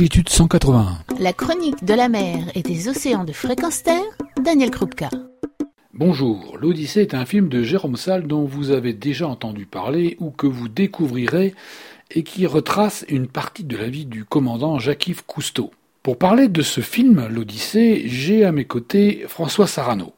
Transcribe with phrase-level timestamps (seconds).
[0.00, 0.96] longitude 181.
[1.18, 4.00] La chronique de la mer et des océans de fréquence terre,
[4.42, 5.10] Daniel Krupka.
[5.92, 10.30] Bonjour, l'Odyssée est un film de Jérôme Salle dont vous avez déjà entendu parler ou
[10.30, 11.54] que vous découvrirez
[12.12, 15.70] et qui retrace une partie de la vie du commandant Jacques-Yves Cousteau.
[16.02, 20.14] Pour parler de ce film, l'Odyssée, j'ai à mes côtés François Sarano.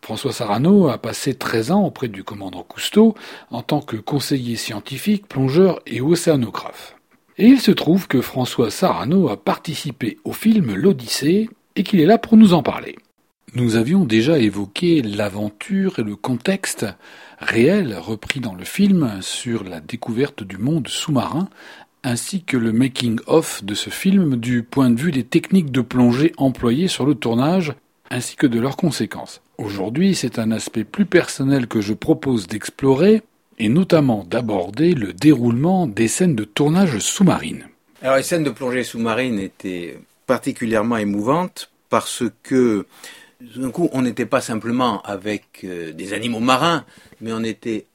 [0.00, 3.14] François Sarano a passé 13 ans auprès du commandant Cousteau
[3.50, 6.97] en tant que conseiller scientifique, plongeur et océanographe.
[7.38, 12.06] Et il se trouve que François Sarano a participé au film L'Odyssée et qu'il est
[12.06, 12.96] là pour nous en parler.
[13.54, 16.84] Nous avions déjà évoqué l'aventure et le contexte
[17.38, 21.48] réel repris dans le film sur la découverte du monde sous-marin
[22.02, 26.32] ainsi que le making-of de ce film du point de vue des techniques de plongée
[26.36, 27.72] employées sur le tournage
[28.10, 29.42] ainsi que de leurs conséquences.
[29.58, 33.22] Aujourd'hui, c'est un aspect plus personnel que je propose d'explorer,
[33.58, 37.66] et notamment d'aborder le déroulement des scènes de tournage sous-marine.
[38.02, 42.86] Alors les scènes de plongée sous-marine étaient particulièrement émouvantes parce que
[43.40, 46.84] d'un coup on n'était pas simplement avec euh, des animaux marins,
[47.20, 47.86] mais on était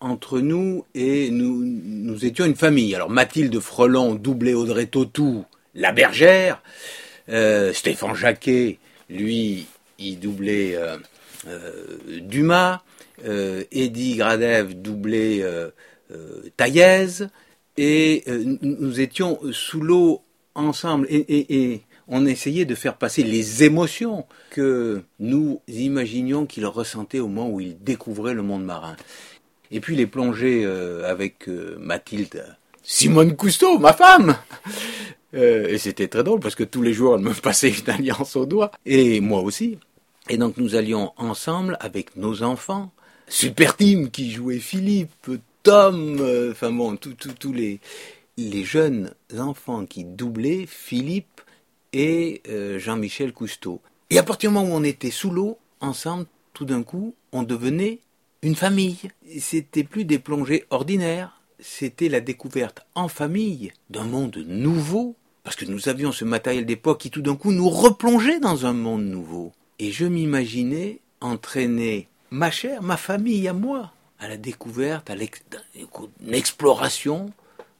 [0.00, 2.94] entre nous et nous, étions une famille.
[2.94, 6.62] Alors Mathilde Frelon doublait Audrey Tautou, la bergère,
[7.30, 9.66] euh, Stéphane Jacquet, lui,
[9.98, 10.98] il doublait euh,
[12.20, 12.82] Dumas,
[13.24, 15.70] euh, Eddie Gradev doublait euh,
[16.56, 17.26] Taillez,
[17.76, 18.24] et
[18.62, 20.22] nous étions sous l'eau
[20.54, 27.28] ensemble, et, on essayait de faire passer les émotions que nous imaginions qu'il ressentait au
[27.28, 28.94] moment où il découvrait le monde marin.
[29.70, 30.66] Et puis les plongées
[31.06, 32.44] avec Mathilde,
[32.86, 34.36] Simone Cousteau, ma femme
[35.34, 38.36] euh, et c'était très drôle parce que tous les jours, elle me passait une alliance
[38.36, 38.70] au doigt.
[38.84, 39.78] Et moi aussi.
[40.28, 42.92] Et donc nous allions ensemble avec nos enfants.
[43.28, 45.30] Super Team qui jouait Philippe,
[45.62, 47.80] Tom, euh, enfin bon, tous les,
[48.36, 51.40] les jeunes enfants qui doublaient Philippe
[51.92, 53.80] et euh, Jean-Michel Cousteau.
[54.10, 57.42] Et à partir du moment où on était sous l'eau, ensemble, tout d'un coup, on
[57.42, 58.00] devenait
[58.42, 58.98] une famille.
[59.40, 65.66] C'était plus des plongées ordinaires, c'était la découverte en famille d'un monde nouveau parce que
[65.66, 69.52] nous avions ce matériel d'époque qui tout d'un coup nous replongeait dans un monde nouveau.
[69.78, 75.14] Et je m'imaginais entraîner ma chair, ma famille à moi, à la découverte, à
[76.20, 77.32] l'exploration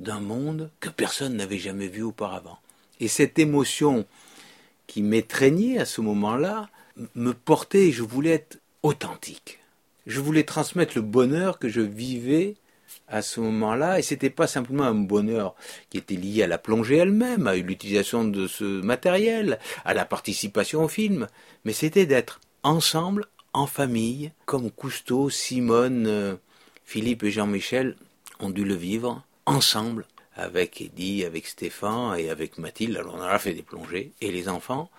[0.00, 2.58] d'un monde que personne n'avait jamais vu auparavant.
[2.98, 4.06] Et cette émotion
[4.88, 6.68] qui m'étreignait à ce moment-là
[7.14, 9.60] me portait je voulais être authentique.
[10.06, 12.56] Je voulais transmettre le bonheur que je vivais
[13.06, 15.54] à ce moment-là, et c'était pas simplement un bonheur
[15.90, 20.82] qui était lié à la plongée elle-même, à l'utilisation de ce matériel, à la participation
[20.82, 21.28] au film,
[21.64, 26.36] mais c'était d'être ensemble, en famille, comme Cousteau, Simone, euh,
[26.84, 27.96] Philippe et Jean-Michel
[28.38, 33.38] ont dû le vivre, ensemble, avec Eddie, avec Stéphane et avec Mathilde, alors on a
[33.38, 34.90] fait des plongées, et les enfants,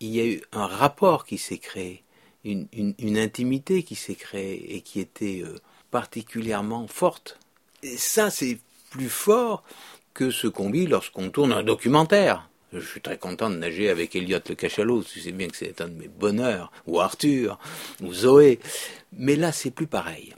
[0.00, 2.02] il y a eu un rapport qui s'est créé,
[2.44, 5.42] une, intimité qui s'est créée, et qui était...
[5.44, 5.58] Euh,
[5.94, 7.38] particulièrement forte.
[7.84, 8.58] Et ça, c'est
[8.90, 9.62] plus fort
[10.12, 12.48] que ce qu'on vit lorsqu'on tourne un documentaire.
[12.74, 15.80] Je suis très content de nager avec Elliot le cachalot, tu sais bien que c'est
[15.80, 17.58] un de mes bonheurs, ou Arthur,
[18.02, 18.58] ou Zoé.
[19.12, 20.34] Mais là, c'est plus pareil.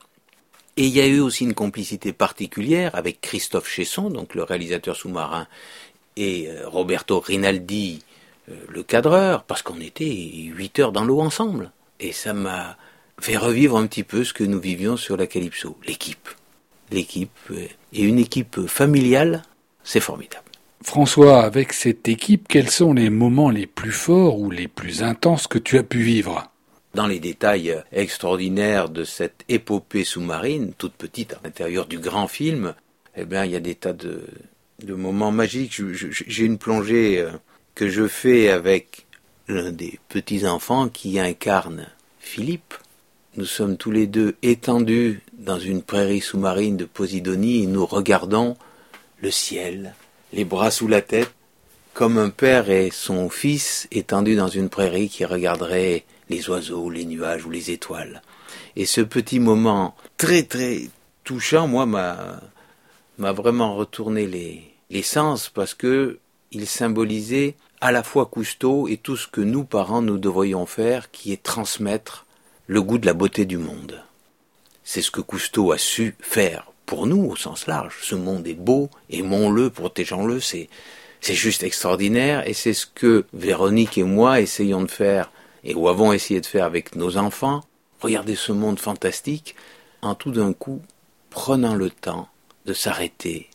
[0.77, 4.95] Et il y a eu aussi une complicité particulière avec Christophe Chesson, donc le réalisateur
[4.95, 5.49] sous-marin,
[6.17, 8.03] et euh, Roberto Rinaldi,
[8.51, 11.71] euh, le cadreur, parce qu'on était huit heures dans l'eau ensemble.
[12.01, 12.77] Et ça m'a
[13.19, 16.29] fait revivre un petit peu ce que nous vivions sur la Calypso, l'équipe.
[16.91, 19.43] L'équipe, euh, et une équipe familiale,
[19.83, 20.46] c'est formidable.
[20.83, 25.47] François, avec cette équipe, quels sont les moments les plus forts ou les plus intenses
[25.47, 26.51] que tu as pu vivre?
[26.95, 32.75] Dans les détails extraordinaires de cette épopée sous-marine, toute petite à l'intérieur du grand film,
[33.17, 34.27] eh bien, il y a des tas de,
[34.83, 35.81] de moments magiques.
[35.93, 37.31] J'ai une plongée euh,
[37.75, 39.07] que je fais avec
[39.49, 41.87] l'un des petits-enfants qui incarne
[42.19, 42.75] Philippe,
[43.37, 48.57] nous sommes tous les deux étendus dans une prairie sous-marine de Posidonie et nous regardons
[49.21, 49.95] le ciel,
[50.33, 51.33] les bras sous la tête,
[51.95, 57.05] comme un père et son fils étendus dans une prairie qui regarderait les oiseaux, les
[57.05, 58.23] nuages ou les étoiles.
[58.77, 60.83] Et ce petit moment très très
[61.25, 62.41] touchant, moi, m'a,
[63.19, 66.19] m'a vraiment retourné les, les sens parce que
[66.53, 71.11] il symbolisait à la fois Cousteau et tout ce que nous, parents, nous devrions faire,
[71.11, 72.27] qui est transmettre
[72.67, 74.03] le goût de la beauté du monde.
[74.85, 77.97] C'est ce que Cousteau a su faire pour nous au sens large.
[78.03, 80.69] Ce monde est beau, aimons-le, protégeons-le, c'est,
[81.21, 85.31] c'est juste extraordinaire et c'est ce que Véronique et moi essayons de faire
[85.65, 87.63] et ou avons essayé de faire avec nos enfants.
[88.01, 89.57] Regardez ce monde fantastique
[90.03, 90.81] en tout d'un coup
[91.31, 92.29] prenant le temps
[92.65, 93.51] de s'arrêter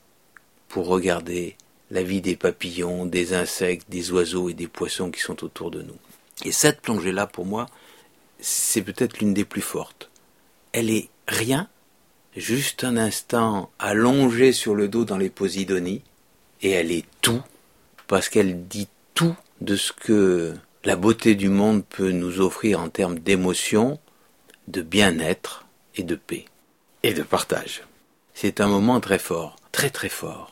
[0.68, 1.56] pour regarder
[1.89, 5.81] la vie des papillons, des insectes, des oiseaux et des poissons qui sont autour de
[5.81, 5.98] nous.
[6.45, 7.68] Et cette plongée-là, pour moi,
[8.39, 10.10] c'est peut-être l'une des plus fortes.
[10.72, 11.68] Elle est rien,
[12.36, 16.04] juste un instant allongée sur le dos dans les Posidonies,
[16.62, 17.42] et elle est tout,
[18.07, 22.89] parce qu'elle dit tout de ce que la beauté du monde peut nous offrir en
[22.89, 24.00] termes d'émotion,
[24.68, 26.45] de bien-être et de paix,
[27.04, 27.83] et de partage.
[28.33, 30.50] C'est un moment très fort, très très fort.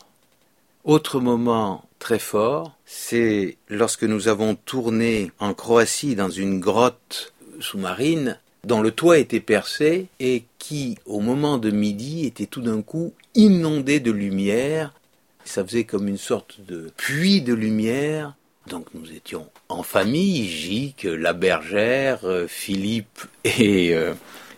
[0.84, 8.38] Autre moment très fort, c'est lorsque nous avons tourné en Croatie dans une grotte sous-marine
[8.64, 13.12] dont le toit était percé et qui, au moment de midi, était tout d'un coup
[13.34, 14.92] inondé de lumière.
[15.44, 18.34] Ça faisait comme une sorte de puits de lumière.
[18.68, 24.12] Donc nous étions en famille, Gic, la bergère, euh, Philippe et euh,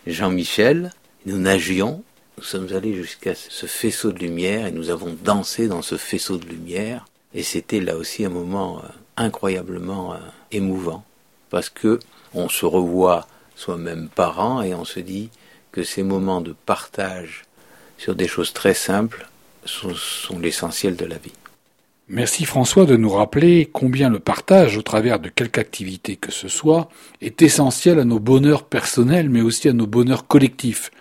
[0.05, 0.91] Jean-Michel.
[1.25, 2.03] Nous nagions
[2.37, 6.37] nous sommes allés jusqu'à ce faisceau de lumière et nous avons dansé dans ce faisceau
[6.37, 7.05] de lumière.
[7.35, 10.15] Et c'était là aussi un moment euh, incroyablement
[10.51, 11.03] émouvant
[11.51, 11.99] parce que
[12.33, 15.29] on se revoit soi-même parent et on se dit
[15.71, 17.43] que ces moments de partage
[17.97, 19.27] sur des choses très simples
[19.65, 21.33] sont, sont l'essentiel de la vie.
[22.09, 26.49] Merci François de nous rappeler combien le partage au travers de quelque activité que ce
[26.49, 26.89] soit
[27.21, 30.91] est essentiel à nos bonheurs personnels mais aussi à nos bonheurs collectifs.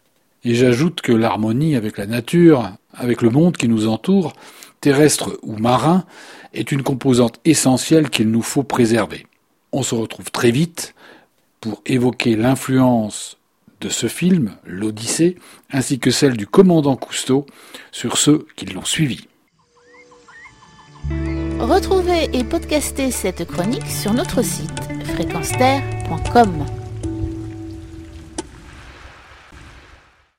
[0.44, 4.32] Et j'ajoute que l'harmonie avec la nature, avec le monde qui nous entoure,
[4.80, 6.04] terrestre ou marin,
[6.54, 9.26] est une composante essentielle qu'il nous faut préserver.
[9.72, 10.94] On se retrouve très vite
[11.62, 13.38] pour évoquer l'influence
[13.80, 15.36] de ce film, l'Odyssée,
[15.70, 17.46] ainsi que celle du commandant Cousteau
[17.90, 19.28] sur ceux qui l'ont suivi.
[21.58, 24.80] Retrouvez et podcastez cette chronique sur notre site
[25.14, 26.81] fréquenceterre.com.